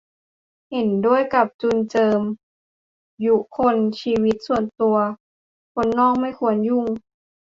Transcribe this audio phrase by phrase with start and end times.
[0.71, 2.21] เห็นด้วยกับจุลเจิม
[3.25, 4.97] ยุคล ชีวิตส่วนตัว
[5.73, 6.85] คนนอกไม่ควรยุ่ง